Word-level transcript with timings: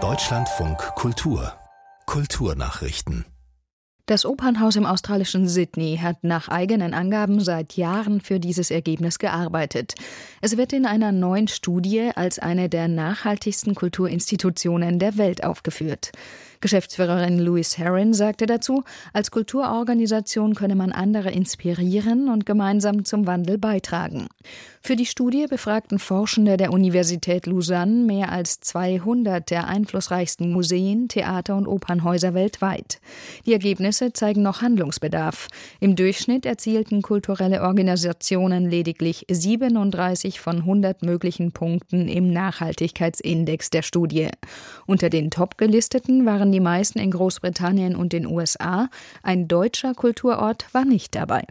Deutschlandfunk 0.00 0.78
Kultur 0.94 1.52
Kulturnachrichten 2.06 3.24
das 4.06 4.24
Opernhaus 4.24 4.76
im 4.76 4.86
australischen 4.86 5.46
Sydney 5.46 5.98
hat 6.00 6.24
nach 6.24 6.48
eigenen 6.48 6.94
Angaben 6.94 7.40
seit 7.40 7.74
Jahren 7.74 8.22
für 8.22 8.40
dieses 8.40 8.70
Ergebnis 8.70 9.18
gearbeitet. 9.18 9.96
Es 10.40 10.56
wird 10.56 10.72
in 10.72 10.86
einer 10.86 11.12
neuen 11.12 11.46
Studie 11.46 12.10
als 12.14 12.38
eine 12.38 12.70
der 12.70 12.88
nachhaltigsten 12.88 13.74
Kulturinstitutionen 13.74 14.98
der 14.98 15.18
Welt 15.18 15.44
aufgeführt. 15.44 16.12
Geschäftsführerin 16.60 17.38
Louise 17.38 17.78
Herron 17.78 18.14
sagte 18.14 18.46
dazu, 18.46 18.84
als 19.12 19.30
Kulturorganisation 19.30 20.54
könne 20.54 20.74
man 20.74 20.92
andere 20.92 21.30
inspirieren 21.30 22.28
und 22.28 22.46
gemeinsam 22.46 23.04
zum 23.04 23.26
Wandel 23.26 23.58
beitragen. 23.58 24.28
Für 24.80 24.96
die 24.96 25.06
Studie 25.06 25.46
befragten 25.46 25.98
Forschende 25.98 26.56
der 26.56 26.72
Universität 26.72 27.46
Lausanne 27.46 28.04
mehr 28.04 28.32
als 28.32 28.60
200 28.60 29.50
der 29.50 29.66
einflussreichsten 29.66 30.50
Museen, 30.50 31.08
Theater 31.08 31.56
und 31.56 31.66
Opernhäuser 31.66 32.32
weltweit. 32.32 33.00
Die 33.44 33.52
Ergebnisse 33.52 34.12
zeigen 34.12 34.42
noch 34.42 34.62
Handlungsbedarf. 34.62 35.48
Im 35.80 35.94
Durchschnitt 35.94 36.46
erzielten 36.46 37.02
kulturelle 37.02 37.62
Organisationen 37.62 38.70
lediglich 38.70 39.26
37 39.30 40.40
von 40.40 40.58
100 40.58 41.02
möglichen 41.02 41.52
Punkten 41.52 42.08
im 42.08 42.32
Nachhaltigkeitsindex 42.32 43.70
der 43.70 43.82
Studie. 43.82 44.28
Unter 44.86 45.10
den 45.10 45.30
Top-Gelisteten 45.30 46.24
waren 46.24 46.47
waren 46.48 46.52
die 46.52 46.60
meisten 46.60 46.98
in 46.98 47.10
Großbritannien 47.10 47.94
und 47.94 48.14
den 48.14 48.26
USA, 48.26 48.88
ein 49.22 49.48
deutscher 49.48 49.92
Kulturort 49.92 50.64
war 50.72 50.86
nicht 50.86 51.14
dabei. 51.14 51.44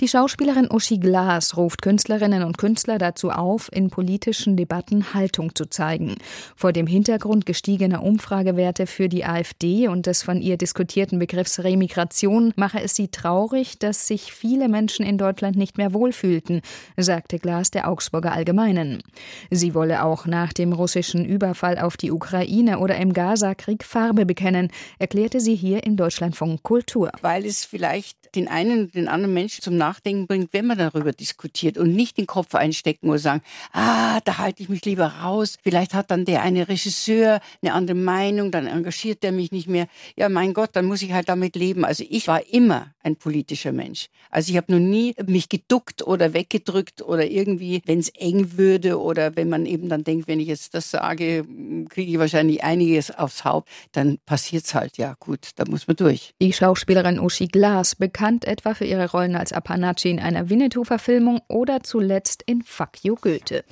Die 0.00 0.06
Schauspielerin 0.06 0.70
Uschi 0.70 0.98
Glas 0.98 1.56
ruft 1.56 1.82
Künstlerinnen 1.82 2.44
und 2.44 2.56
Künstler 2.56 2.98
dazu 2.98 3.30
auf, 3.30 3.68
in 3.72 3.90
politischen 3.90 4.56
Debatten 4.56 5.12
Haltung 5.12 5.56
zu 5.56 5.68
zeigen. 5.68 6.14
Vor 6.54 6.72
dem 6.72 6.86
Hintergrund 6.86 7.46
gestiegener 7.46 8.04
Umfragewerte 8.04 8.86
für 8.86 9.08
die 9.08 9.24
AfD 9.24 9.88
und 9.88 10.06
des 10.06 10.22
von 10.22 10.40
ihr 10.40 10.56
diskutierten 10.56 11.18
Begriffs 11.18 11.58
Remigration 11.58 12.52
mache 12.54 12.80
es 12.80 12.94
sie 12.94 13.08
traurig, 13.08 13.80
dass 13.80 14.06
sich 14.06 14.32
viele 14.32 14.68
Menschen 14.68 15.04
in 15.04 15.18
Deutschland 15.18 15.56
nicht 15.56 15.78
mehr 15.78 15.92
wohlfühlten, 15.92 16.60
sagte 16.96 17.40
Glas 17.40 17.72
der 17.72 17.88
Augsburger 17.88 18.30
Allgemeinen. 18.30 19.02
Sie 19.50 19.74
wolle 19.74 20.04
auch 20.04 20.26
nach 20.26 20.52
dem 20.52 20.72
russischen 20.72 21.24
Überfall 21.24 21.76
auf 21.76 21.96
die 21.96 22.12
Ukraine 22.12 22.78
oder 22.78 22.96
im 22.98 23.12
Gaza-Krieg 23.12 23.82
Farbe 23.82 24.26
bekennen, 24.26 24.70
erklärte 25.00 25.40
sie 25.40 25.56
hier 25.56 25.82
in 25.82 25.96
Deutschlandfunk 25.96 26.62
Kultur. 26.62 27.10
Weil 27.20 27.44
es 27.44 27.64
vielleicht 27.64 28.27
den 28.34 28.48
einen 28.48 28.80
und 28.80 28.94
den 28.94 29.08
anderen 29.08 29.34
Menschen 29.34 29.62
zum 29.62 29.76
Nachdenken 29.76 30.26
bringt, 30.26 30.52
wenn 30.52 30.66
man 30.66 30.78
darüber 30.78 31.12
diskutiert 31.12 31.78
und 31.78 31.94
nicht 31.94 32.18
den 32.18 32.26
Kopf 32.26 32.54
einstecken 32.54 33.08
oder 33.08 33.18
sagen, 33.18 33.42
ah, 33.72 34.20
da 34.24 34.38
halte 34.38 34.62
ich 34.62 34.68
mich 34.68 34.84
lieber 34.84 35.06
raus. 35.06 35.56
Vielleicht 35.62 35.94
hat 35.94 36.10
dann 36.10 36.24
der 36.24 36.42
eine 36.42 36.68
Regisseur 36.68 37.40
eine 37.62 37.72
andere 37.72 37.96
Meinung, 37.96 38.50
dann 38.50 38.66
engagiert 38.66 39.24
er 39.24 39.32
mich 39.32 39.52
nicht 39.52 39.68
mehr. 39.68 39.86
Ja, 40.16 40.28
mein 40.28 40.54
Gott, 40.54 40.70
dann 40.74 40.84
muss 40.84 41.02
ich 41.02 41.12
halt 41.12 41.28
damit 41.28 41.56
leben. 41.56 41.84
Also 41.84 42.04
ich 42.08 42.28
war 42.28 42.46
immer 42.52 42.92
ein 43.02 43.16
politischer 43.16 43.72
Mensch. 43.72 44.08
Also 44.30 44.50
ich 44.50 44.56
habe 44.56 44.72
noch 44.72 44.80
nie 44.80 45.14
mich 45.26 45.48
geduckt 45.48 46.06
oder 46.06 46.34
weggedrückt 46.34 47.02
oder 47.02 47.26
irgendwie, 47.26 47.82
wenn 47.86 47.98
es 47.98 48.10
eng 48.10 48.56
würde 48.56 49.00
oder 49.00 49.36
wenn 49.36 49.48
man 49.48 49.66
eben 49.66 49.88
dann 49.88 50.04
denkt, 50.04 50.28
wenn 50.28 50.40
ich 50.40 50.48
jetzt 50.48 50.74
das 50.74 50.90
sage, 50.90 51.44
kriege 51.88 52.12
ich 52.12 52.18
wahrscheinlich 52.18 52.62
einiges 52.62 53.10
aufs 53.10 53.44
Haupt, 53.44 53.68
dann 53.92 54.18
passiert 54.26 54.64
es 54.64 54.74
halt. 54.74 54.98
Ja, 54.98 55.14
gut, 55.18 55.50
da 55.56 55.64
muss 55.68 55.86
man 55.86 55.96
durch. 55.96 56.34
Die 56.40 56.52
Schauspielerin 56.52 57.18
Uschi 57.18 57.46
Glas, 57.46 57.96
bekannt 57.96 58.27
etwa 58.44 58.74
für 58.74 58.84
ihre 58.84 59.10
Rollen 59.10 59.36
als 59.36 59.52
Carnacci 59.52 60.10
in 60.10 60.20
einer 60.20 60.50
Winnetou-Verfilmung 60.50 61.40
oder 61.48 61.82
zuletzt 61.82 62.42
in 62.46 62.62
Fuck 62.62 63.02
You 63.02 63.14
Goethe. 63.14 63.64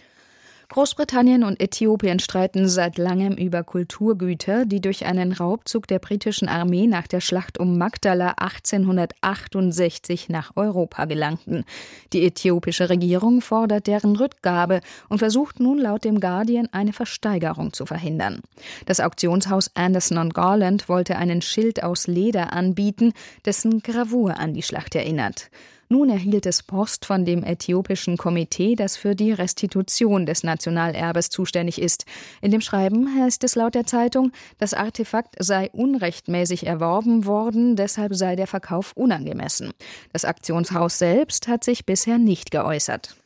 Großbritannien 0.69 1.45
und 1.45 1.63
Äthiopien 1.63 2.19
streiten 2.19 2.69
seit 2.69 2.99
langem 2.99 3.35
über 3.35 3.63
Kulturgüter, 3.63 4.67
die 4.67 4.81
durch 4.81 5.07
einen 5.07 5.33
Raubzug 5.33 5.87
der 5.87 6.01
britischen 6.01 6.49
Armee 6.49 6.89
nach 6.89 7.07
der 7.07 7.21
Schlacht 7.21 7.59
um 7.59 7.79
Magdala 7.79 8.35
1868 8.37 10.29
nach 10.29 10.53
Europa 10.57 11.05
gelangten. 11.05 11.65
Die 12.13 12.27
äthiopische 12.27 12.91
Regierung 12.91 13.43
fordert 13.43 13.87
deren 13.87 14.17
Rückgabe 14.17 14.81
und 15.09 15.19
versucht 15.19 15.61
nun 15.61 15.79
laut 15.79 16.05
dem 16.05 16.19
Guardian 16.19 16.69
eine 16.73 16.93
Versteigerung 16.93 17.73
zu 17.73 17.87
verhindern. 17.87 18.41
Das 18.87 18.99
Auktionshaus 18.99 19.71
Anderson 19.75 20.31
Garland 20.31 20.89
wollte 20.89 21.17
einen 21.17 21.43
Schild 21.43 21.85
aus 21.85 22.09
Leder 22.09 22.53
anbieten, 22.53 23.13
dessen 23.45 23.83
Gravur 23.83 24.39
an 24.39 24.53
die 24.53 24.63
Schlacht 24.63 24.97
erinnert. 24.97 25.49
Nun 25.89 26.11
erhielt 26.11 26.47
es 26.47 26.63
Post 26.63 27.05
von 27.05 27.25
dem 27.25 27.45
äthiopischen 27.45 28.17
Komitee, 28.17 28.75
das 28.75 28.97
für 28.97 29.15
die 29.15 29.33
Restitution 29.33 30.27
des 30.27 30.43
Nationalerbes 30.43 31.31
zuständig 31.31 31.81
ist. 31.81 32.07
In 32.41 32.51
dem 32.51 32.61
Schreiben 32.61 33.21
heißt 33.21 33.45
es 33.45 33.55
laut 33.55 33.75
der 33.77 33.87
Zeitung, 33.87 34.33
das 34.59 34.75
Artefakt 34.75 35.37
sei 35.39 35.71
unrechtmäßig 35.71 36.67
erworben 36.67 37.25
worden, 37.25 37.77
deshalb 37.77 38.15
sei 38.17 38.35
der 38.35 38.49
Verkauf 38.49 38.93
unangemessen. 38.97 39.73
Das 40.13 40.25
Aktionshaus 40.25 40.99
selbst 40.99 41.47
hat 41.47 41.63
sich 41.63 41.87
bisher 41.87 42.19
nicht 42.19 42.51
geäußert. 42.51 43.17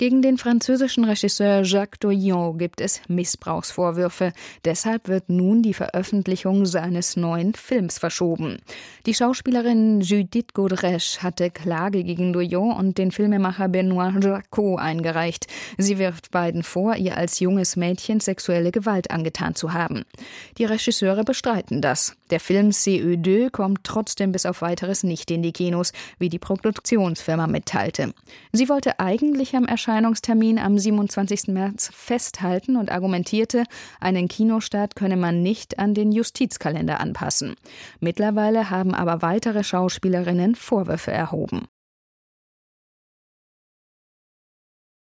Gegen 0.00 0.22
den 0.22 0.38
französischen 0.38 1.02
Regisseur 1.02 1.64
Jacques 1.64 1.98
Doyon 1.98 2.56
gibt 2.56 2.80
es 2.80 3.00
Missbrauchsvorwürfe. 3.08 4.32
Deshalb 4.64 5.08
wird 5.08 5.28
nun 5.28 5.60
die 5.60 5.74
Veröffentlichung 5.74 6.66
seines 6.66 7.16
neuen 7.16 7.52
Films 7.54 7.98
verschoben. 7.98 8.58
Die 9.06 9.14
Schauspielerin 9.14 10.00
Judith 10.00 10.54
Godrèche 10.54 11.18
hatte 11.20 11.50
Klage 11.50 12.04
gegen 12.04 12.32
Doyon 12.32 12.76
und 12.76 12.96
den 12.96 13.10
Filmemacher 13.10 13.66
Benoit 13.66 14.22
Jacot 14.22 14.78
eingereicht. 14.78 15.48
Sie 15.78 15.98
wirft 15.98 16.30
beiden 16.30 16.62
vor, 16.62 16.94
ihr 16.94 17.16
als 17.16 17.40
junges 17.40 17.74
Mädchen 17.74 18.20
sexuelle 18.20 18.70
Gewalt 18.70 19.10
angetan 19.10 19.56
zu 19.56 19.72
haben. 19.72 20.04
Die 20.58 20.64
Regisseure 20.64 21.24
bestreiten 21.24 21.82
das. 21.82 22.14
Der 22.30 22.38
Film 22.38 22.68
CE2 22.68 23.50
kommt 23.50 23.82
trotzdem 23.82 24.30
bis 24.30 24.46
auf 24.46 24.62
weiteres 24.62 25.02
nicht 25.02 25.28
in 25.32 25.42
die 25.42 25.52
Kinos, 25.52 25.92
wie 26.20 26.28
die 26.28 26.38
Produktionsfirma 26.38 27.48
mitteilte. 27.48 28.14
Sie 28.52 28.68
wollte 28.68 29.00
eigentlich 29.00 29.56
am 29.56 29.64
Erscheinen 29.64 29.87
Erscheinungstermin 29.88 30.58
am 30.58 30.78
27. 30.78 31.48
März 31.48 31.90
festhalten 31.94 32.76
und 32.76 32.92
argumentierte, 32.92 33.64
einen 34.00 34.28
Kinostart 34.28 34.94
könne 34.96 35.16
man 35.16 35.42
nicht 35.42 35.78
an 35.78 35.94
den 35.94 36.12
Justizkalender 36.12 37.00
anpassen. 37.00 37.54
Mittlerweile 37.98 38.68
haben 38.68 38.92
aber 38.94 39.22
weitere 39.22 39.64
Schauspielerinnen 39.64 40.56
Vorwürfe 40.56 41.10
erhoben. 41.10 41.68